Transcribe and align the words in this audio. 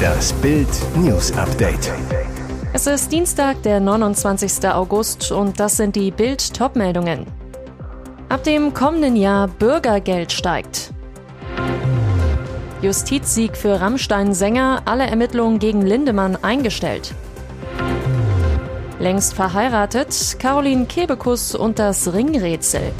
Das 0.00 0.32
Bild 0.34 0.68
News 0.96 1.32
Update. 1.36 1.92
Es 2.72 2.86
ist 2.86 3.10
Dienstag, 3.10 3.62
der 3.62 3.80
29. 3.80 4.68
August 4.68 5.32
und 5.32 5.58
das 5.58 5.76
sind 5.76 5.96
die 5.96 6.10
Bild 6.10 6.54
Topmeldungen. 6.54 7.26
Ab 8.28 8.44
dem 8.44 8.72
kommenden 8.74 9.16
Jahr 9.16 9.48
Bürgergeld 9.48 10.32
steigt. 10.32 10.92
Justizsieg 12.82 13.56
für 13.56 13.80
Rammstein-Sänger, 13.80 14.82
alle 14.84 15.06
Ermittlungen 15.06 15.58
gegen 15.58 15.82
Lindemann 15.82 16.36
eingestellt. 16.36 17.14
Längst 18.98 19.34
verheiratet, 19.34 20.36
Caroline 20.38 20.86
Kebekus 20.86 21.54
und 21.54 21.78
das 21.78 22.12
Ringrätsel. 22.12 22.92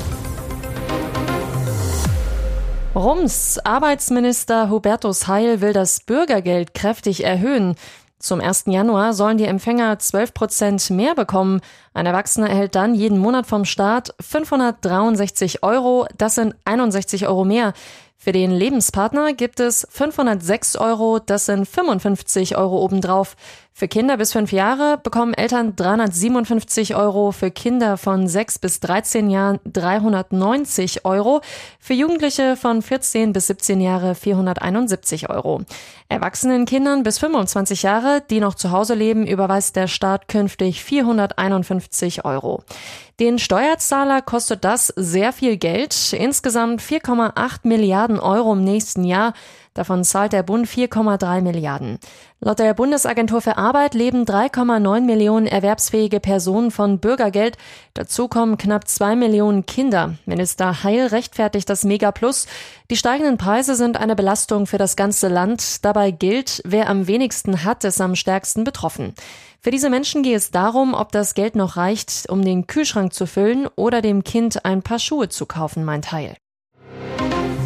Rums, 2.92 3.60
Arbeitsminister 3.62 4.68
Hubertus 4.68 5.28
Heil 5.28 5.60
will 5.60 5.72
das 5.72 6.00
Bürgergeld 6.00 6.74
kräftig 6.74 7.22
erhöhen. 7.22 7.76
Zum 8.18 8.40
1. 8.40 8.64
Januar 8.66 9.14
sollen 9.14 9.38
die 9.38 9.44
Empfänger 9.44 9.96
12 10.00 10.34
Prozent 10.34 10.90
mehr 10.90 11.14
bekommen. 11.14 11.60
Ein 11.94 12.06
Erwachsener 12.06 12.50
erhält 12.50 12.74
dann 12.74 12.96
jeden 12.96 13.18
Monat 13.18 13.46
vom 13.46 13.64
Staat 13.64 14.12
563 14.20 15.62
Euro. 15.62 16.06
Das 16.18 16.34
sind 16.34 16.56
61 16.64 17.28
Euro 17.28 17.44
mehr. 17.44 17.74
Für 18.22 18.32
den 18.32 18.50
Lebenspartner 18.50 19.32
gibt 19.32 19.60
es 19.60 19.86
506 19.88 20.76
Euro, 20.76 21.20
das 21.20 21.46
sind 21.46 21.66
55 21.66 22.54
Euro 22.58 22.82
obendrauf. 22.82 23.34
Für 23.72 23.88
Kinder 23.88 24.18
bis 24.18 24.32
5 24.32 24.52
Jahre 24.52 24.98
bekommen 24.98 25.32
Eltern 25.32 25.74
357 25.74 26.96
Euro, 26.96 27.32
für 27.32 27.50
Kinder 27.50 27.96
von 27.96 28.28
6 28.28 28.58
bis 28.58 28.80
13 28.80 29.30
Jahren 29.30 29.58
390 29.64 31.06
Euro, 31.06 31.40
für 31.78 31.94
Jugendliche 31.94 32.56
von 32.56 32.82
14 32.82 33.32
bis 33.32 33.46
17 33.46 33.80
Jahre 33.80 34.14
471 34.14 35.30
Euro. 35.30 35.62
Erwachsenen 36.10 36.66
Kindern 36.66 37.04
bis 37.04 37.18
25 37.20 37.82
Jahre, 37.82 38.22
die 38.28 38.40
noch 38.40 38.54
zu 38.54 38.70
Hause 38.70 38.94
leben, 38.94 39.26
überweist 39.26 39.76
der 39.76 39.86
Staat 39.86 40.28
künftig 40.28 40.84
451 40.84 42.24
Euro. 42.26 42.62
Den 43.20 43.38
Steuerzahler 43.38 44.22
kostet 44.22 44.64
das 44.64 44.88
sehr 44.96 45.32
viel 45.32 45.56
Geld, 45.58 46.12
insgesamt 46.12 46.80
4,8 46.80 47.60
Milliarden 47.64 48.18
Euro 48.18 48.54
im 48.54 48.64
nächsten 48.64 49.04
Jahr. 49.04 49.34
Davon 49.74 50.02
zahlt 50.02 50.32
der 50.32 50.42
Bund 50.42 50.66
4,3 50.66 51.42
Milliarden. 51.42 51.98
Laut 52.40 52.58
der 52.58 52.74
Bundesagentur 52.74 53.40
für 53.40 53.56
Arbeit 53.56 53.94
leben 53.94 54.24
3,9 54.24 55.02
Millionen 55.02 55.46
erwerbsfähige 55.46 56.18
Personen 56.18 56.72
von 56.72 56.98
Bürgergeld. 56.98 57.56
Dazu 57.94 58.26
kommen 58.26 58.58
knapp 58.58 58.88
zwei 58.88 59.14
Millionen 59.14 59.66
Kinder. 59.66 60.14
Minister 60.26 60.82
Heil 60.82 61.06
rechtfertigt 61.06 61.70
das 61.70 61.84
Megaplus. 61.84 62.46
Die 62.90 62.96
steigenden 62.96 63.38
Preise 63.38 63.76
sind 63.76 63.96
eine 63.96 64.16
Belastung 64.16 64.66
für 64.66 64.78
das 64.78 64.96
ganze 64.96 65.28
Land. 65.28 65.84
Dabei 65.84 66.10
gilt, 66.10 66.62
wer 66.64 66.90
am 66.90 67.06
wenigsten 67.06 67.62
hat, 67.62 67.84
ist 67.84 68.00
am 68.00 68.16
stärksten 68.16 68.64
betroffen. 68.64 69.14
Für 69.60 69.70
diese 69.70 69.90
Menschen 69.90 70.24
geht 70.24 70.36
es 70.36 70.50
darum, 70.50 70.94
ob 70.94 71.12
das 71.12 71.34
Geld 71.34 71.54
noch 71.54 71.76
reicht, 71.76 72.28
um 72.28 72.42
den 72.44 72.66
Kühlschrank 72.66 73.12
zu 73.12 73.26
füllen 73.26 73.68
oder 73.76 74.02
dem 74.02 74.24
Kind 74.24 74.64
ein 74.64 74.82
paar 74.82 74.98
Schuhe 74.98 75.28
zu 75.28 75.46
kaufen, 75.46 75.84
meint 75.84 76.10
Heil. 76.10 76.34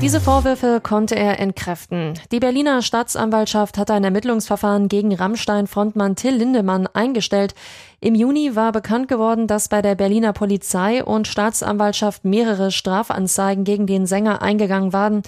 Diese 0.04 0.20
Vorwürfe 0.20 0.82
konnte 0.82 1.16
er 1.16 1.40
entkräften. 1.40 2.12
Die 2.30 2.38
Berliner 2.38 2.82
Staatsanwaltschaft 2.82 3.78
hatte 3.78 3.94
ein 3.94 4.04
Ermittlungsverfahren 4.04 4.88
gegen 4.88 5.14
Rammstein-Frontmann 5.14 6.14
Till 6.14 6.34
Lindemann 6.34 6.86
eingestellt. 6.86 7.54
Im 8.00 8.14
Juni 8.14 8.54
war 8.54 8.70
bekannt 8.70 9.08
geworden, 9.08 9.46
dass 9.46 9.70
bei 9.70 9.80
der 9.80 9.94
Berliner 9.94 10.34
Polizei 10.34 11.02
und 11.02 11.26
Staatsanwaltschaft 11.26 12.26
mehrere 12.26 12.70
Strafanzeigen 12.70 13.64
gegen 13.64 13.86
den 13.86 14.04
Sänger 14.04 14.42
eingegangen 14.42 14.92
waren. 14.92 15.22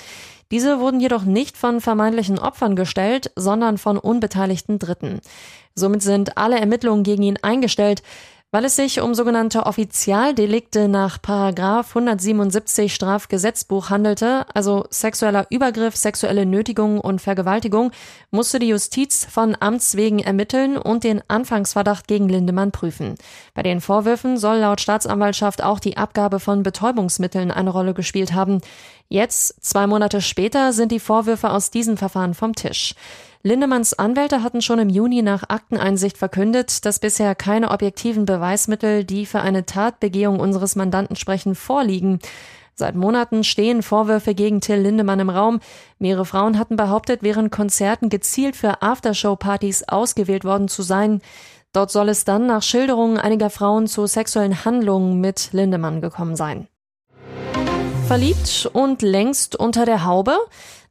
Diese 0.51 0.79
wurden 0.79 1.01
jedoch 1.01 1.23
nicht 1.23 1.57
von 1.57 1.81
vermeintlichen 1.81 2.39
Opfern 2.39 2.77
gestellt, 2.77 3.33
sondern 3.35 3.79
von 3.79 3.97
unbeteiligten 3.97 4.79
Dritten. 4.79 5.21
Somit 5.75 6.03
sind 6.03 6.37
alle 6.37 6.61
Ermittlungen 6.61 7.03
gegen 7.03 7.23
ihn 7.23 7.39
eingestellt. 7.41 8.03
Weil 8.53 8.65
es 8.65 8.77
sich 8.77 9.01
um 9.01 9.13
sogenannte 9.13 9.67
Offizialdelikte 9.67 10.87
nach 10.87 11.21
Paragraf 11.21 11.89
177 11.89 12.95
Strafgesetzbuch 12.95 13.91
handelte, 13.91 14.47
also 14.55 14.87
sexueller 14.89 15.49
Übergriff, 15.51 15.97
sexuelle 15.97 16.47
Nötigung 16.47 17.01
und 17.01 17.21
Vergewaltigung, 17.21 17.91
musste 18.31 18.61
die 18.61 18.69
Justiz 18.69 19.27
von 19.29 19.57
Amts 19.59 19.97
wegen 19.97 20.21
ermitteln 20.21 20.79
und 20.79 21.03
den 21.03 21.23
Anfangsverdacht 21.27 22.07
gegen 22.07 22.29
Lindemann 22.29 22.71
prüfen. 22.71 23.17
Bei 23.53 23.65
den 23.65 23.81
Vorwürfen 23.81 24.39
soll 24.39 24.59
laut 24.59 24.81
Staatsanwaltschaft 24.81 25.65
auch 25.65 25.81
die 25.81 25.97
Abgabe 25.97 26.39
von 26.39 26.63
Betäubungsmitteln 26.63 27.51
eine 27.51 27.71
Rolle 27.71 27.95
gespielt 27.95 28.33
haben. 28.33 28.61
Jetzt, 29.09 29.65
zwei 29.65 29.87
Monate 29.87 30.21
später, 30.21 30.73
sind 30.73 30.91
die 30.91 31.01
Vorwürfe 31.01 31.51
aus 31.51 31.71
diesem 31.71 31.97
Verfahren 31.97 32.35
vom 32.35 32.55
Tisch. 32.55 32.95
Lindemanns 33.43 33.95
Anwälte 33.95 34.43
hatten 34.43 34.61
schon 34.61 34.81
im 34.81 34.89
Juni 34.89 35.23
nach 35.23 35.49
Akteneinsicht 35.49 36.19
verkündet, 36.19 36.85
dass 36.85 36.99
bisher 36.99 37.37
keine 37.37 37.71
objektiven 37.71 38.25
Beweismittel, 38.25 39.05
die 39.05 39.25
für 39.25 39.41
eine 39.41 39.65
Tatbegehung 39.65 40.41
unseres 40.41 40.75
Mandanten 40.75 41.15
sprechen, 41.15 41.55
vorliegen. 41.55 42.19
Seit 42.75 42.97
Monaten 42.97 43.45
stehen 43.45 43.83
Vorwürfe 43.83 44.35
gegen 44.35 44.61
Till 44.61 44.81
Lindemann 44.81 45.21
im 45.21 45.31
Raum. 45.31 45.61
Mehrere 46.01 46.27
Frauen 46.27 46.59
hatten 46.59 46.77
behauptet, 46.77 47.23
während 47.23 47.53
Konzerten 47.53 48.09
gezielt 48.09 48.57
für 48.57 48.83
Aftershow-Partys 48.83 49.85
ausgewählt 49.85 50.45
worden 50.45 50.67
zu 50.67 50.83
sein. 50.83 51.23
Dort 51.73 51.91
soll 51.93 52.09
es 52.09 52.25
dann 52.25 52.47
nach 52.47 52.63
Schilderungen 52.63 53.17
einiger 53.17 53.49
Frauen 53.49 53.87
zu 53.87 54.07
sexuellen 54.07 54.65
Handlungen 54.65 55.21
mit 55.21 55.51
Lindemann 55.53 56.01
gekommen 56.01 56.35
sein. 56.35 56.69
Verliebt 58.07 58.71
und 58.73 59.03
längst 59.03 59.57
unter 59.57 59.85
der 59.85 60.05
Haube? 60.05 60.39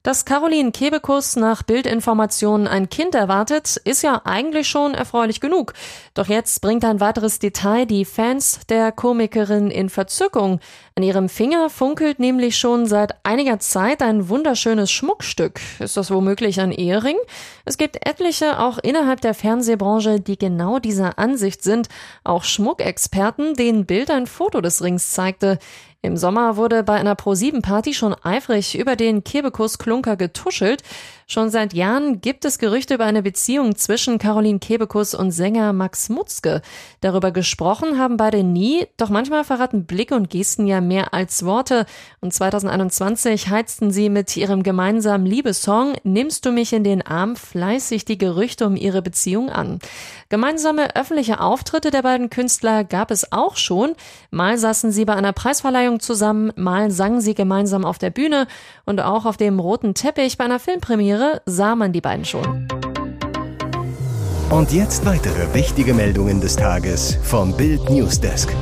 Dass 0.03 0.25
Caroline 0.25 0.71
Kebekus 0.71 1.37
nach 1.37 1.63
Bildinformationen 1.63 2.67
ein 2.67 2.89
Kind 2.89 3.15
erwartet, 3.15 3.77
ist 3.85 4.03
ja 4.03 4.21
eigentlich 4.25 4.67
schon 4.67 4.93
erfreulich 4.93 5.39
genug. 5.39 5.73
Doch 6.13 6.27
jetzt 6.27 6.61
bringt 6.61 6.83
ein 6.83 6.99
weiteres 6.99 7.39
Detail 7.39 7.85
die 7.85 8.03
Fans 8.03 8.59
der 8.67 8.91
Komikerin 8.91 9.71
in 9.71 9.89
Verzückung. 9.89 10.59
An 10.97 11.03
ihrem 11.03 11.27
Finger 11.27 11.69
funkelt 11.69 12.19
nämlich 12.19 12.57
schon 12.57 12.85
seit 12.85 13.15
einiger 13.23 13.59
Zeit 13.59 14.01
ein 14.01 14.29
wunderschönes 14.29 14.89
Schmuckstück. 14.89 15.59
Ist 15.79 15.97
das 15.97 16.09
womöglich 16.09 16.61
ein 16.61 16.71
Ehering? 16.71 17.17
Es 17.65 17.77
gibt 17.77 18.07
etliche 18.07 18.61
auch 18.61 18.77
innerhalb 18.77 19.19
der 19.19 19.33
Fernsehbranche, 19.33 20.21
die 20.21 20.37
genau 20.37 20.79
dieser 20.79 21.19
Ansicht 21.19 21.63
sind. 21.63 21.89
Auch 22.23 22.45
Schmuckexperten, 22.45 23.55
denen 23.55 23.85
Bild 23.85 24.09
ein 24.09 24.25
Foto 24.25 24.61
des 24.61 24.81
Rings 24.81 25.11
zeigte. 25.11 25.59
Im 26.01 26.15
Sommer 26.15 26.55
wurde 26.55 26.83
bei 26.83 26.93
einer 26.93 27.15
Pro-7-Party 27.15 27.93
schon 27.93 28.13
eifrig 28.23 28.77
über 28.77 28.95
den 28.95 29.25
Kebekus-Klunker 29.25 30.15
getuschelt. 30.15 30.81
Schon 31.27 31.49
seit 31.49 31.73
Jahren 31.73 32.21
gibt 32.21 32.45
es 32.45 32.59
Gerüchte 32.59 32.93
über 32.93 33.05
eine 33.05 33.23
Beziehung 33.23 33.75
zwischen 33.75 34.19
Caroline 34.19 34.59
Kebekus 34.59 35.15
und 35.15 35.31
Sänger 35.31 35.73
Max 35.73 36.09
Mutzke. 36.09 36.61
Darüber 37.01 37.31
gesprochen 37.31 37.97
haben 37.97 38.15
beide 38.15 38.43
nie, 38.43 38.85
doch 38.97 39.09
manchmal 39.09 39.43
verraten 39.43 39.85
Blicke 39.85 40.13
und 40.13 40.29
Gesten 40.29 40.67
ja 40.67 40.81
mehr 40.81 41.15
als 41.15 41.43
Worte. 41.43 41.87
Und 42.21 42.31
2021 42.31 43.49
heizten 43.49 43.89
sie 43.89 44.09
mit 44.09 44.37
ihrem 44.37 44.61
gemeinsamen 44.61 45.25
Liebessong 45.25 45.93
Nimmst 46.03 46.45
du 46.45 46.51
mich 46.51 46.73
in 46.73 46.83
den 46.83 47.01
Arm 47.01 47.35
fleißig 47.35 48.05
die 48.05 48.19
Gerüchte 48.19 48.67
um 48.67 48.75
ihre 48.75 49.01
Beziehung 49.01 49.49
an. 49.49 49.79
Gemeinsame 50.29 50.95
öffentliche 50.95 51.39
Auftritte 51.39 51.89
der 51.89 52.03
beiden 52.03 52.29
Künstler 52.29 52.83
gab 52.83 53.09
es 53.09 53.31
auch 53.31 53.57
schon. 53.57 53.95
Mal 54.29 54.59
saßen 54.59 54.91
sie 54.91 55.05
bei 55.05 55.15
einer 55.15 55.33
Preisverleihung 55.33 55.99
zusammen, 55.99 56.53
mal 56.55 56.91
sangen 56.91 57.19
sie 57.19 57.33
gemeinsam 57.33 57.83
auf 57.83 57.97
der 57.97 58.11
Bühne 58.11 58.45
und 58.85 59.01
auch 59.01 59.25
auf 59.25 59.37
dem 59.37 59.59
roten 59.59 59.95
Teppich 59.95 60.37
bei 60.37 60.45
einer 60.45 60.59
Filmpremiere 60.59 61.14
Premiere 61.15 61.41
sah 61.45 61.75
man 61.75 61.93
die 61.93 62.01
beiden 62.01 62.25
schon. 62.25 62.67
Und 64.49 64.71
jetzt 64.71 65.05
weitere 65.05 65.53
wichtige 65.53 65.93
Meldungen 65.93 66.41
des 66.41 66.55
Tages 66.55 67.17
vom 67.23 67.55
Bild 67.55 67.89
Newsdesk. 67.89 68.53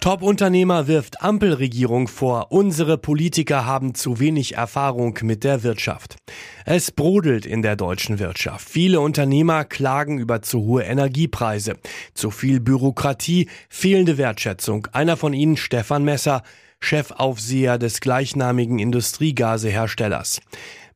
Top-Unternehmer 0.00 0.86
wirft 0.86 1.22
Ampelregierung 1.22 2.08
vor, 2.08 2.52
unsere 2.52 2.96
Politiker 2.96 3.66
haben 3.66 3.94
zu 3.94 4.18
wenig 4.18 4.56
Erfahrung 4.56 5.18
mit 5.22 5.44
der 5.44 5.62
Wirtschaft. 5.62 6.16
Es 6.64 6.90
brodelt 6.90 7.44
in 7.44 7.60
der 7.60 7.76
deutschen 7.76 8.18
Wirtschaft. 8.18 8.68
Viele 8.68 9.00
Unternehmer 9.00 9.64
klagen 9.64 10.18
über 10.18 10.40
zu 10.40 10.60
hohe 10.60 10.84
Energiepreise, 10.84 11.76
zu 12.14 12.30
viel 12.30 12.60
Bürokratie, 12.60 13.48
fehlende 13.68 14.16
Wertschätzung. 14.16 14.88
Einer 14.92 15.18
von 15.18 15.34
ihnen, 15.34 15.58
Stefan 15.58 16.04
Messer, 16.04 16.42
Chefaufseher 16.80 17.78
des 17.78 18.00
gleichnamigen 18.00 18.78
Industriegaseherstellers. 18.78 20.40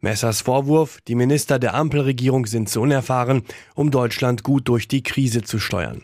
Messers 0.00 0.42
Vorwurf, 0.42 1.00
die 1.08 1.14
Minister 1.14 1.58
der 1.58 1.74
Ampelregierung 1.74 2.46
sind 2.46 2.68
zu 2.68 2.82
unerfahren, 2.82 3.42
um 3.74 3.90
Deutschland 3.90 4.42
gut 4.42 4.68
durch 4.68 4.86
die 4.86 5.02
Krise 5.02 5.42
zu 5.42 5.58
steuern. 5.58 6.02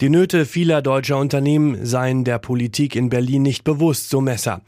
Die 0.00 0.08
Nöte 0.08 0.46
vieler 0.46 0.82
deutscher 0.82 1.18
Unternehmen 1.18 1.84
seien 1.84 2.22
der 2.22 2.38
Politik 2.38 2.94
in 2.94 3.08
Berlin 3.08 3.42
nicht 3.42 3.64
bewusst, 3.64 4.08
so 4.08 4.20
Messer. 4.20 4.60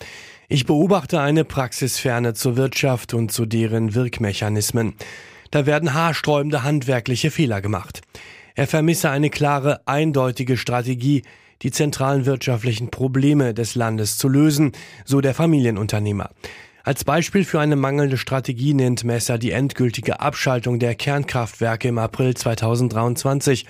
Ich 0.48 0.66
beobachte 0.66 1.20
eine 1.20 1.44
Praxisferne 1.44 2.34
zur 2.34 2.56
Wirtschaft 2.56 3.14
und 3.14 3.30
zu 3.30 3.46
deren 3.46 3.94
Wirkmechanismen. 3.94 4.94
Da 5.52 5.64
werden 5.64 5.94
haarsträubende 5.94 6.64
handwerkliche 6.64 7.30
Fehler 7.30 7.60
gemacht. 7.60 8.00
Er 8.54 8.66
vermisse 8.66 9.10
eine 9.10 9.30
klare, 9.30 9.86
eindeutige 9.86 10.56
Strategie, 10.56 11.22
die 11.62 11.70
zentralen 11.70 12.26
wirtschaftlichen 12.26 12.90
Probleme 12.90 13.54
des 13.54 13.74
Landes 13.74 14.18
zu 14.18 14.28
lösen, 14.28 14.72
so 15.04 15.20
der 15.20 15.34
Familienunternehmer. 15.34 16.30
Als 16.84 17.04
Beispiel 17.04 17.44
für 17.44 17.60
eine 17.60 17.76
mangelnde 17.76 18.18
Strategie 18.18 18.74
nennt 18.74 19.04
Messer 19.04 19.38
die 19.38 19.52
endgültige 19.52 20.20
Abschaltung 20.20 20.80
der 20.80 20.96
Kernkraftwerke 20.96 21.88
im 21.88 21.98
April 21.98 22.34
2023, 22.34 23.66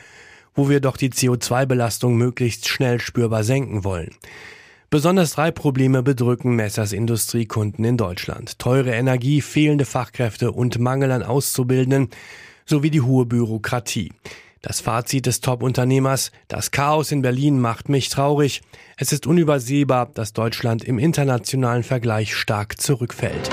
wo 0.55 0.71
wir 0.71 0.81
doch 0.81 0.97
die 0.97 1.11
CO2-Belastung 1.11 2.17
möglichst 2.17 2.69
schnell 2.69 3.01
spürbar 3.01 3.45
senken 3.45 3.85
wollen. 3.85 4.11
Besonders 4.89 5.33
drei 5.33 5.51
Probleme 5.51 6.03
bedrücken 6.03 6.55
Messers 6.55 6.93
Industriekunden 6.93 7.85
in 7.85 7.97
Deutschland. 7.97 8.59
Teure 8.59 8.93
Energie, 8.93 9.41
fehlende 9.41 9.87
Fachkräfte 9.87 10.53
und 10.53 10.79
Mangel 10.79 11.11
an 11.13 11.23
Auszubildenden 11.23 12.09
sowie 12.67 12.91
die 12.91 13.01
hohe 13.01 13.27
Bürokratie. 13.27 14.13
Das 14.63 14.81
Fazit 14.81 15.27
des 15.27 15.41
Top-Unternehmers, 15.41 16.31
das 16.47 16.71
Chaos 16.71 17.11
in 17.11 17.21
Berlin 17.21 17.61
macht 17.61 17.89
mich 17.89 18.11
traurig. 18.11 18.63
Es 18.97 19.13
ist 19.13 19.27
unübersehbar, 19.27 20.11
dass 20.15 20.35
Deutschland 20.35 20.85
im 20.85 21.01
internationalen 21.01 21.83
Vergleich 21.83 22.37
stark 22.37 22.81
zurückfällt. 22.81 23.51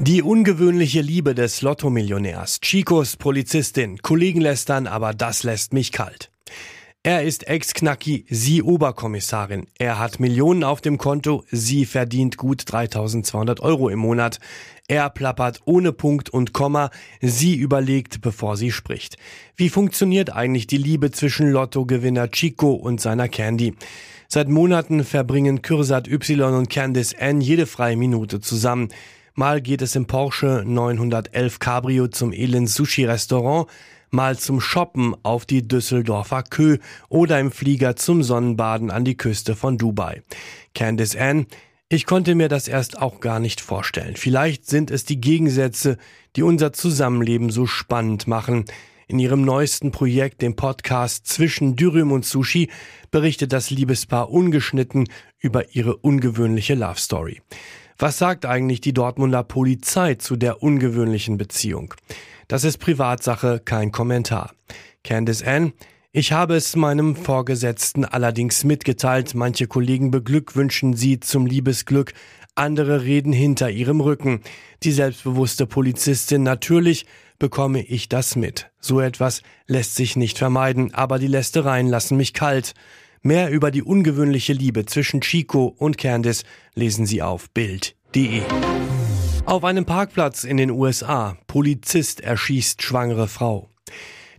Die 0.00 0.22
ungewöhnliche 0.22 1.02
Liebe 1.02 1.34
des 1.34 1.60
Lotto-Millionärs, 1.60 2.60
Chicos 2.60 3.16
Polizistin, 3.16 3.98
Kollegen 3.98 4.40
lästern, 4.40 4.86
aber 4.86 5.12
das 5.12 5.42
lässt 5.42 5.74
mich 5.74 5.92
kalt. 5.92 6.30
Er 7.06 7.22
ist 7.22 7.46
Ex-Knacki, 7.46 8.24
sie 8.28 8.64
Oberkommissarin. 8.64 9.68
Er 9.78 10.00
hat 10.00 10.18
Millionen 10.18 10.64
auf 10.64 10.80
dem 10.80 10.98
Konto, 10.98 11.44
sie 11.52 11.86
verdient 11.86 12.36
gut 12.36 12.64
3200 12.66 13.60
Euro 13.60 13.88
im 13.90 14.00
Monat. 14.00 14.40
Er 14.88 15.08
plappert 15.10 15.60
ohne 15.66 15.92
Punkt 15.92 16.30
und 16.30 16.52
Komma, 16.52 16.90
sie 17.20 17.54
überlegt, 17.54 18.22
bevor 18.22 18.56
sie 18.56 18.72
spricht. 18.72 19.18
Wie 19.54 19.68
funktioniert 19.68 20.34
eigentlich 20.34 20.66
die 20.66 20.78
Liebe 20.78 21.12
zwischen 21.12 21.48
Lottogewinner 21.48 22.28
Chico 22.32 22.72
und 22.72 23.00
seiner 23.00 23.28
Candy? 23.28 23.76
Seit 24.26 24.48
Monaten 24.48 25.04
verbringen 25.04 25.62
Kürsat 25.62 26.08
Y 26.08 26.54
und 26.54 26.70
Candice 26.70 27.12
N 27.12 27.40
jede 27.40 27.66
freie 27.66 27.96
Minute 27.96 28.40
zusammen. 28.40 28.88
Mal 29.36 29.60
geht 29.60 29.80
es 29.80 29.94
im 29.94 30.06
Porsche 30.06 30.64
911 30.66 31.60
Cabrio 31.60 32.08
zum 32.08 32.32
Elend 32.32 32.68
Sushi 32.68 33.04
Restaurant, 33.04 33.68
mal 34.16 34.38
zum 34.38 34.60
Shoppen 34.62 35.14
auf 35.22 35.44
die 35.44 35.68
Düsseldorfer 35.68 36.42
Kö 36.42 36.78
oder 37.10 37.38
im 37.38 37.52
Flieger 37.52 37.96
zum 37.96 38.22
Sonnenbaden 38.22 38.90
an 38.90 39.04
die 39.04 39.16
Küste 39.16 39.54
von 39.54 39.76
Dubai. 39.76 40.22
Candice 40.74 41.16
Ann, 41.16 41.46
ich 41.90 42.06
konnte 42.06 42.34
mir 42.34 42.48
das 42.48 42.66
erst 42.66 43.00
auch 43.00 43.20
gar 43.20 43.38
nicht 43.38 43.60
vorstellen. 43.60 44.16
Vielleicht 44.16 44.66
sind 44.66 44.90
es 44.90 45.04
die 45.04 45.20
Gegensätze, 45.20 45.98
die 46.34 46.42
unser 46.42 46.72
Zusammenleben 46.72 47.50
so 47.50 47.66
spannend 47.66 48.26
machen. 48.26 48.64
In 49.06 49.18
ihrem 49.18 49.42
neuesten 49.42 49.92
Projekt, 49.92 50.40
dem 50.42 50.56
Podcast 50.56 51.28
Zwischen 51.28 51.76
Dürüm 51.76 52.10
und 52.10 52.24
Sushi, 52.24 52.70
berichtet 53.10 53.52
das 53.52 53.70
Liebespaar 53.70 54.30
ungeschnitten 54.30 55.08
über 55.38 55.74
ihre 55.76 55.96
ungewöhnliche 55.96 56.74
Love 56.74 56.98
Story. 56.98 57.42
Was 57.98 58.18
sagt 58.18 58.44
eigentlich 58.44 58.82
die 58.82 58.92
Dortmunder 58.92 59.42
Polizei 59.42 60.16
zu 60.16 60.36
der 60.36 60.62
ungewöhnlichen 60.62 61.38
Beziehung? 61.38 61.94
Das 62.46 62.62
ist 62.62 62.76
Privatsache, 62.76 63.60
kein 63.64 63.90
Kommentar. 63.90 64.52
Candice 65.02 65.42
Ann, 65.42 65.72
ich 66.12 66.32
habe 66.32 66.56
es 66.56 66.76
meinem 66.76 67.16
Vorgesetzten 67.16 68.04
allerdings 68.04 68.64
mitgeteilt. 68.64 69.34
Manche 69.34 69.66
Kollegen 69.66 70.10
beglückwünschen 70.10 70.94
sie 70.94 71.20
zum 71.20 71.46
Liebesglück, 71.46 72.12
andere 72.54 73.02
reden 73.02 73.32
hinter 73.32 73.70
ihrem 73.70 74.02
Rücken. 74.02 74.42
Die 74.82 74.92
selbstbewusste 74.92 75.66
Polizistin 75.66 76.42
natürlich 76.42 77.06
bekomme 77.38 77.82
ich 77.82 78.10
das 78.10 78.36
mit. 78.36 78.70
So 78.78 79.00
etwas 79.00 79.42
lässt 79.66 79.94
sich 79.96 80.16
nicht 80.16 80.36
vermeiden, 80.36 80.92
aber 80.92 81.18
die 81.18 81.28
Lästereien 81.28 81.86
lassen 81.86 82.18
mich 82.18 82.34
kalt. 82.34 82.74
Mehr 83.22 83.50
über 83.50 83.70
die 83.70 83.82
ungewöhnliche 83.82 84.52
Liebe 84.52 84.86
zwischen 84.86 85.20
Chico 85.20 85.74
und 85.78 85.98
Candice 85.98 86.44
lesen 86.74 87.06
Sie 87.06 87.22
auf 87.22 87.50
Bild.de. 87.50 88.42
Auf 89.46 89.64
einem 89.64 89.84
Parkplatz 89.84 90.44
in 90.44 90.56
den 90.56 90.70
USA. 90.70 91.36
Polizist 91.46 92.20
erschießt 92.20 92.82
schwangere 92.82 93.28
Frau. 93.28 93.68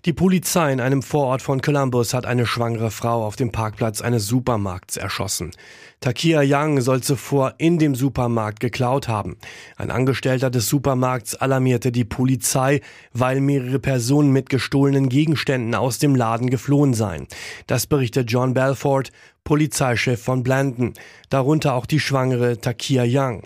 Die 0.06 0.14
Polizei 0.14 0.72
in 0.72 0.80
einem 0.80 1.02
Vorort 1.02 1.42
von 1.42 1.62
Columbus 1.62 2.14
hat 2.14 2.26
eine 2.26 2.46
schwangere 2.46 2.92
Frau 2.92 3.26
auf 3.26 3.36
dem 3.36 3.52
Parkplatz 3.52 4.02
eines 4.02 4.28
Supermarkts 4.28 4.96
erschossen. 4.96 5.52
Takia 6.00 6.42
Young 6.44 6.80
soll 6.82 7.02
zuvor 7.02 7.56
in 7.58 7.80
dem 7.80 7.96
Supermarkt 7.96 8.60
geklaut 8.60 9.08
haben. 9.08 9.38
Ein 9.76 9.90
Angestellter 9.90 10.52
des 10.52 10.68
Supermarkts 10.70 11.36
alarmierte 11.36 11.92
die 11.92 12.06
Polizei, 12.06 12.82
weil 13.12 13.42
mehrere 13.42 13.80
Personen 13.80 14.32
mit 14.32 14.50
gestohlenen 14.50 15.10
Gegenständen 15.10 15.74
aus 15.74 15.98
dem 15.98 16.16
Laden 16.16 16.52
geflohen 16.52 16.94
seien. 16.94 17.28
Das 17.66 17.88
berichtet 17.88 18.32
John 18.32 18.54
Belfort, 18.54 19.12
Polizeichef 19.44 20.22
von 20.22 20.44
Blandon, 20.44 20.94
darunter 21.30 21.74
auch 21.74 21.88
die 21.88 22.00
schwangere 22.00 22.62
Takia 22.62 23.04
Young. 23.08 23.42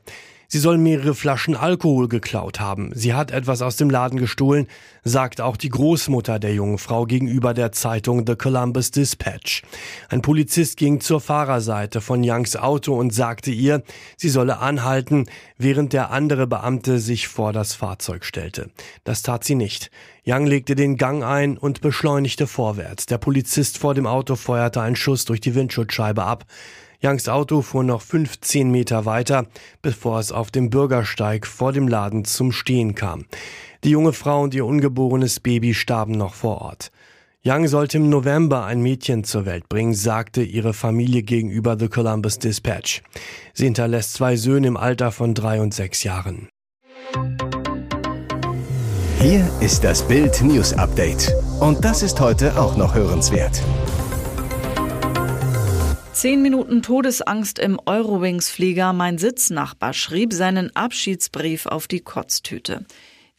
Sie 0.54 0.60
soll 0.60 0.78
mehrere 0.78 1.16
Flaschen 1.16 1.56
Alkohol 1.56 2.10
geklaut 2.10 2.60
haben. 2.60 2.92
Sie 2.94 3.14
hat 3.14 3.32
etwas 3.32 3.62
aus 3.62 3.78
dem 3.78 3.90
Laden 3.90 4.20
gestohlen, 4.20 4.68
sagt 5.06 5.40
auch 5.40 5.56
die 5.56 5.70
Großmutter 5.70 6.40
der 6.40 6.54
jungen 6.54 6.78
Frau 6.78 7.06
gegenüber 7.06 7.54
der 7.54 7.72
Zeitung 7.72 8.26
The 8.28 8.36
Columbus 8.36 8.92
Dispatch. 8.92 9.62
Ein 10.10 10.22
Polizist 10.22 10.76
ging 10.76 11.00
zur 11.00 11.22
Fahrerseite 11.22 12.02
von 12.02 12.22
Youngs 12.22 12.58
Auto 12.58 12.94
und 12.96 13.14
sagte 13.14 13.50
ihr, 13.50 13.82
sie 14.18 14.28
solle 14.28 14.58
anhalten, 14.58 15.28
während 15.58 15.94
der 15.94 16.12
andere 16.12 16.48
Beamte 16.48 17.00
sich 17.00 17.30
vor 17.30 17.54
das 17.54 17.74
Fahrzeug 17.74 18.26
stellte. 18.26 18.72
Das 19.06 19.22
tat 19.22 19.46
sie 19.46 19.56
nicht. 19.56 19.90
Young 20.28 20.46
legte 20.48 20.76
den 20.76 20.98
Gang 20.98 21.24
ein 21.24 21.58
und 21.58 21.80
beschleunigte 21.80 22.46
vorwärts. 22.46 23.06
Der 23.06 23.20
Polizist 23.20 23.78
vor 23.78 23.94
dem 23.94 24.06
Auto 24.06 24.36
feuerte 24.36 24.82
einen 24.82 24.98
Schuss 24.98 25.24
durch 25.24 25.40
die 25.40 25.56
Windschutzscheibe 25.56 26.24
ab. 26.24 26.44
Youngs 27.04 27.28
Auto 27.28 27.64
fuhr 27.64 27.84
noch 27.84 28.02
15 28.02 28.70
Meter 28.70 29.06
weiter, 29.06 29.48
bevor 29.82 30.20
es 30.20 30.32
auf 30.32 30.52
dem 30.52 30.70
Bürgersteig 30.70 31.48
vor 31.48 31.74
dem 31.74 31.88
Laden 31.88 32.26
zum 32.26 32.52
Stehen 32.52 32.94
kam. 32.94 33.26
Die 33.84 33.90
junge 33.90 34.14
Frau 34.14 34.44
und 34.44 34.54
ihr 34.54 34.68
ungeborenes 34.68 35.40
Baby 35.40 35.74
starben 35.74 36.12
noch 36.12 36.36
vor 36.36 36.62
Ort. 36.62 36.92
Young 37.44 37.68
sollte 37.68 37.98
im 37.98 38.10
November 38.10 38.66
ein 38.66 38.82
Mädchen 38.84 39.24
zur 39.24 39.48
Welt 39.48 39.68
bringen, 39.68 39.96
sagte 39.96 40.44
ihre 40.44 40.74
Familie 40.74 41.24
gegenüber 41.24 41.76
The 41.80 41.88
Columbus 41.88 42.38
Dispatch. 42.38 43.02
Sie 43.56 43.66
hinterlässt 43.66 44.14
zwei 44.14 44.36
Söhne 44.36 44.68
im 44.68 44.78
Alter 44.78 45.12
von 45.12 45.34
drei 45.34 45.60
und 45.60 45.74
sechs 45.74 46.04
Jahren. 46.04 46.50
Hier 49.20 49.50
ist 49.60 49.84
das 49.84 50.08
Bild 50.08 50.40
News 50.44 50.74
Update. 50.74 51.34
Und 51.60 51.84
das 51.84 52.04
ist 52.04 52.20
heute 52.20 52.60
auch 52.60 52.78
noch 52.78 52.94
hörenswert. 52.94 53.60
Zehn 56.22 56.44
Minuten 56.44 56.84
Todesangst 56.84 57.58
im 57.58 57.80
Eurowings-Flieger. 57.84 58.94
Mein 58.94 59.18
Sitznachbar 59.18 59.92
schrieb 59.94 60.34
seinen 60.34 60.70
Abschiedsbrief 60.76 61.66
auf 61.66 61.88
die 61.88 62.02
Kotztüte. 62.02 62.86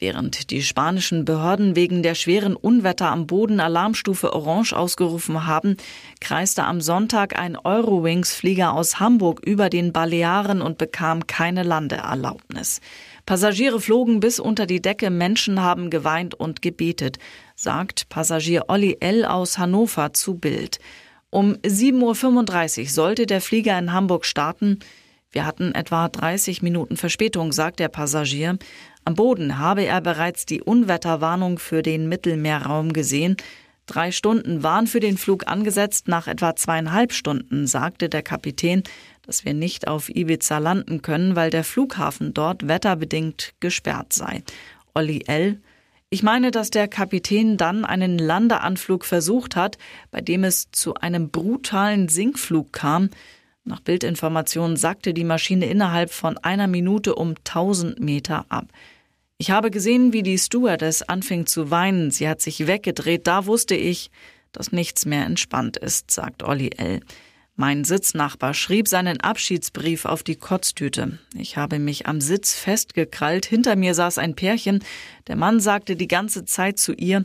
Während 0.01 0.51
die 0.51 0.65
spanischen 0.65 1.25
Behörden 1.25 1.77
wegen 1.77 2.03
der 2.03 2.17
schweren 2.17 2.57
Unwetter 2.57 3.13
am 3.13 3.29
Boden 3.29 3.61
Alarmstufe 3.61 4.33
Orange 4.33 4.73
ausgerufen 4.73 5.47
haben, 5.47 5.77
kreiste 6.21 6.65
am 6.65 6.81
Sonntag 6.81 7.39
ein 7.39 7.57
Eurowings-Flieger 7.57 8.73
aus 8.73 8.99
Hamburg 8.99 9.47
über 9.47 9.71
den 9.71 9.93
Balearen 9.93 10.61
und 10.61 10.77
bekam 10.77 11.29
keine 11.29 11.63
Landeerlaubnis. 11.63 12.81
Passagiere 13.27 13.81
flogen 13.81 14.19
bis 14.19 14.41
unter 14.41 14.67
die 14.67 14.83
Decke, 14.83 15.11
Menschen 15.11 15.63
haben 15.63 15.89
geweint 15.89 16.35
und 16.35 16.63
gebetet, 16.63 17.21
sagt 17.55 18.09
Passagier 18.09 18.65
Olli 18.67 18.97
L. 18.99 19.25
aus 19.25 19.57
Hannover 19.57 20.13
zu 20.15 20.35
Bild. 20.35 20.81
Um 21.35 21.55
7.35 21.65 22.83
Uhr 22.83 22.89
sollte 22.91 23.25
der 23.25 23.41
Flieger 23.41 23.79
in 23.79 23.95
Hamburg 23.95 24.27
starten. 24.27 24.81
Wir 25.31 25.47
hatten 25.47 25.75
etwa 25.75 26.07
30 26.07 26.61
Minuten 26.61 26.99
Verspätung, 26.99 27.53
sagt 27.53 27.81
der 27.81 27.89
Passagier. 27.89 28.59
Am 29.07 29.15
Boden 29.15 29.59
habe 29.59 29.83
er 29.83 30.03
bereits 30.03 30.45
die 30.45 30.61
Unwetterwarnung 30.61 31.59
für 31.59 31.81
den 31.81 32.07
Mittelmeerraum 32.07 32.93
gesehen. 32.93 33.39
Drei 33.87 34.13
Stunden 34.13 34.63
waren 34.63 34.87
für 34.87 35.01
den 35.01 35.17
Flug 35.17 35.47
angesetzt. 35.47 36.07
Nach 36.07 36.29
etwa 36.29 36.55
zweieinhalb 36.55 37.15
Stunden 37.15 37.67
sagte 37.67 38.11
der 38.11 38.23
Kapitän, 38.23 38.83
dass 39.25 39.47
wir 39.47 39.55
nicht 39.55 39.89
auf 39.89 40.11
Ibiza 40.11 40.59
landen 40.59 41.01
können, 41.01 41.35
weil 41.35 41.49
der 41.49 41.65
Flughafen 41.65 42.35
dort 42.35 42.69
wetterbedingt 42.69 43.55
gesperrt 43.59 44.13
sei. 44.13 44.43
Olli 44.93 45.25
L. 45.27 45.63
Ich 46.13 46.23
meine, 46.23 46.51
dass 46.51 46.69
der 46.69 46.89
Kapitän 46.89 47.57
dann 47.57 47.87
einen 47.87 48.19
Landeanflug 48.19 49.07
versucht 49.07 49.57
hat, 49.57 49.79
bei 50.11 50.21
dem 50.21 50.45
es 50.45 50.71
zu 50.71 50.93
einem 50.93 51.31
brutalen 51.31 52.11
Sinkflug 52.11 52.71
kam. 52.71 53.09
Nach 53.65 53.81
Bildinformationen 53.81 54.77
sackte 54.77 55.15
die 55.15 55.25
Maschine 55.25 55.65
innerhalb 55.65 56.11
von 56.11 56.37
einer 56.37 56.67
Minute 56.67 57.15
um 57.15 57.31
1000 57.31 57.99
Meter 57.99 58.45
ab. 58.51 58.67
Ich 59.39 59.51
habe 59.51 59.71
gesehen, 59.71 60.13
wie 60.13 60.23
die 60.23 60.37
Stewardess 60.37 61.01
anfing 61.01 61.47
zu 61.47 61.71
weinen. 61.71 62.11
Sie 62.11 62.29
hat 62.29 62.43
sich 62.43 62.67
weggedreht. 62.67 63.27
Da 63.27 63.47
wusste 63.47 63.75
ich, 63.75 64.11
dass 64.53 64.71
nichts 64.71 65.07
mehr 65.07 65.25
entspannt 65.25 65.79
ist, 65.79 66.11
sagt 66.11 66.43
Olli 66.43 66.73
L. 66.77 67.01
Mein 67.55 67.85
Sitznachbar 67.85 68.55
schrieb 68.55 68.89
seinen 68.89 69.21
Abschiedsbrief 69.21 70.07
auf 70.07 70.23
die 70.23 70.37
Kotztüte. 70.37 71.19
Ich 71.37 71.59
habe 71.59 71.79
mich 71.79 72.07
am 72.07 72.23
Sitz 72.23 72.55
festgekrallt. 72.55 73.45
Hinter 73.45 73.77
mir 73.77 73.95
saß 73.95 74.17
ein 74.17 74.35
Pärchen. 74.35 74.83
Der 75.27 75.37
Mann 75.37 75.61
sagte 75.61 75.95
die 75.95 76.09
ganze 76.09 76.47
Zeit 76.47 76.79
zu 76.79 76.95
ihr, 76.95 77.25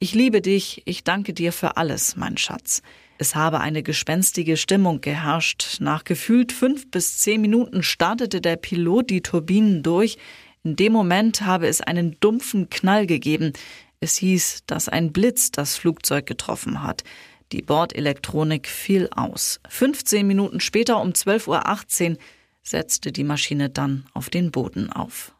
ich 0.00 0.14
liebe 0.14 0.40
dich, 0.40 0.82
ich 0.84 1.04
danke 1.04 1.32
dir 1.32 1.52
für 1.52 1.76
alles, 1.76 2.16
mein 2.16 2.36
Schatz. 2.36 2.82
Es 3.18 3.36
habe 3.36 3.60
eine 3.60 3.82
gespenstige 3.84 4.56
Stimmung 4.56 5.00
geherrscht. 5.00 5.78
Nach 5.80 6.02
gefühlt 6.02 6.52
fünf 6.52 6.90
bis 6.90 7.18
zehn 7.18 7.40
Minuten 7.40 7.82
startete 7.82 8.40
der 8.40 8.56
Pilot 8.56 9.10
die 9.10 9.22
Turbinen 9.22 9.82
durch. 9.82 10.18
In 10.64 10.74
dem 10.74 10.92
Moment 10.92 11.42
habe 11.42 11.68
es 11.68 11.80
einen 11.80 12.16
dumpfen 12.18 12.68
Knall 12.68 13.06
gegeben. 13.06 13.52
Es 14.00 14.16
hieß, 14.16 14.64
dass 14.66 14.88
ein 14.88 15.12
Blitz 15.12 15.50
das 15.50 15.76
Flugzeug 15.76 16.26
getroffen 16.26 16.82
hat. 16.82 17.04
Die 17.52 17.62
Bordelektronik 17.62 18.66
fiel 18.66 19.08
aus. 19.14 19.60
15 19.68 20.26
Minuten 20.26 20.60
später 20.60 21.00
um 21.00 21.10
12.18 21.10 22.10
Uhr 22.10 22.16
setzte 22.62 23.12
die 23.12 23.24
Maschine 23.24 23.70
dann 23.70 24.04
auf 24.12 24.28
den 24.28 24.50
Boden 24.50 24.92
auf. 24.92 25.32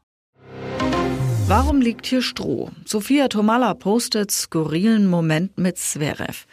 Warum 1.46 1.80
liegt 1.80 2.06
hier 2.06 2.22
Stroh? 2.22 2.70
Sophia 2.84 3.28
Tomala 3.28 3.74
postet 3.74 4.30
skurrilen 4.30 5.06
Moment 5.06 5.58
mit 5.58 5.78
Zverev. 5.78 6.46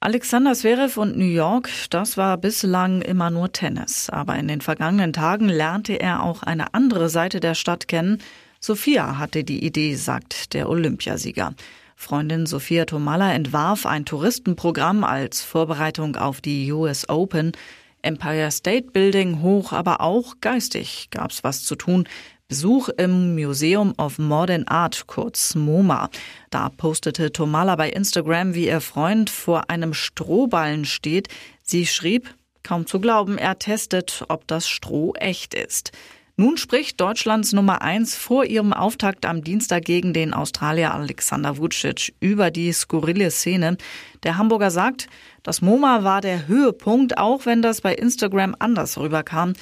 Alexander 0.00 0.54
Zverev 0.54 0.98
und 0.98 1.16
New 1.16 1.24
York, 1.24 1.68
das 1.90 2.16
war 2.16 2.38
bislang 2.38 3.02
immer 3.02 3.30
nur 3.30 3.52
Tennis. 3.52 4.08
Aber 4.08 4.36
in 4.36 4.48
den 4.48 4.60
vergangenen 4.60 5.12
Tagen 5.12 5.48
lernte 5.48 6.00
er 6.00 6.22
auch 6.22 6.42
eine 6.42 6.74
andere 6.74 7.08
Seite 7.08 7.38
der 7.38 7.54
Stadt 7.54 7.86
kennen. 7.86 8.22
Sophia 8.60 9.18
hatte 9.18 9.44
die 9.44 9.64
Idee, 9.64 9.94
sagt 9.94 10.54
der 10.54 10.68
Olympiasieger. 10.68 11.54
Freundin 12.00 12.46
Sophia 12.46 12.86
Tomalla 12.86 13.34
entwarf 13.34 13.84
ein 13.84 14.06
Touristenprogramm 14.06 15.04
als 15.04 15.42
Vorbereitung 15.42 16.16
auf 16.16 16.40
die 16.40 16.72
US 16.72 17.06
Open. 17.10 17.52
Empire 18.00 18.50
State 18.50 18.90
Building 18.92 19.42
hoch, 19.42 19.74
aber 19.74 20.00
auch 20.00 20.36
geistig 20.40 21.08
gab's 21.10 21.44
was 21.44 21.62
zu 21.62 21.76
tun. 21.76 22.08
Besuch 22.48 22.88
im 22.88 23.34
Museum 23.34 23.92
of 23.98 24.18
Modern 24.18 24.66
Art, 24.66 25.08
kurz 25.08 25.54
MoMA. 25.54 26.08
Da 26.48 26.70
postete 26.70 27.32
Tomala 27.32 27.76
bei 27.76 27.90
Instagram, 27.90 28.54
wie 28.54 28.68
ihr 28.68 28.80
Freund 28.80 29.28
vor 29.28 29.68
einem 29.68 29.92
Strohballen 29.92 30.86
steht. 30.86 31.28
Sie 31.62 31.86
schrieb, 31.86 32.34
kaum 32.62 32.86
zu 32.86 32.98
glauben, 32.98 33.36
er 33.36 33.58
testet, 33.58 34.24
ob 34.28 34.46
das 34.46 34.66
Stroh 34.70 35.12
echt 35.16 35.52
ist. 35.52 35.92
Nun 36.40 36.56
spricht 36.56 36.98
Deutschlands 37.02 37.52
Nummer 37.52 37.82
eins 37.82 38.16
vor 38.16 38.46
ihrem 38.46 38.72
Auftakt 38.72 39.26
am 39.26 39.44
Dienstag 39.44 39.84
gegen 39.84 40.14
den 40.14 40.32
Australier 40.32 40.94
Alexander 40.94 41.58
Vucic 41.58 42.14
über 42.18 42.50
die 42.50 42.72
skurrile 42.72 43.30
Szene. 43.30 43.76
Der 44.22 44.38
Hamburger 44.38 44.70
sagt, 44.70 45.08
das 45.42 45.60
MoMA 45.60 46.02
war 46.02 46.22
der 46.22 46.48
Höhepunkt, 46.48 47.18
auch 47.18 47.44
wenn 47.44 47.60
das 47.60 47.82
bei 47.82 47.94
Instagram 47.94 48.56
anders 48.58 48.96
rüberkam. 48.96 49.52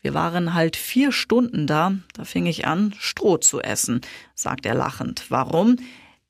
Wir 0.00 0.14
waren 0.14 0.54
halt 0.54 0.76
vier 0.76 1.10
Stunden 1.10 1.66
da, 1.66 1.94
da 2.14 2.22
fing 2.22 2.46
ich 2.46 2.68
an, 2.68 2.94
Stroh 3.00 3.38
zu 3.38 3.60
essen, 3.60 4.02
sagt 4.36 4.64
er 4.64 4.76
lachend. 4.76 5.24
Warum? 5.30 5.74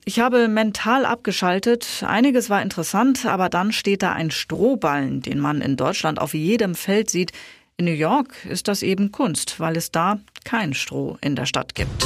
Ich 0.06 0.20
habe 0.20 0.48
mental 0.48 1.04
abgeschaltet, 1.04 2.02
einiges 2.06 2.48
war 2.48 2.62
interessant, 2.62 3.26
aber 3.26 3.50
dann 3.50 3.72
steht 3.72 4.02
da 4.02 4.14
ein 4.14 4.30
Strohballen, 4.30 5.20
den 5.20 5.38
man 5.38 5.60
in 5.60 5.76
Deutschland 5.76 6.18
auf 6.18 6.32
jedem 6.32 6.74
Feld 6.74 7.10
sieht. 7.10 7.32
In 7.80 7.84
New 7.84 7.92
York 7.92 8.44
ist 8.44 8.66
das 8.66 8.82
eben 8.82 9.12
Kunst, 9.12 9.60
weil 9.60 9.76
es 9.76 9.92
da 9.92 10.18
kein 10.42 10.74
Stroh 10.74 11.16
in 11.20 11.36
der 11.36 11.46
Stadt 11.46 11.76
gibt. 11.76 12.04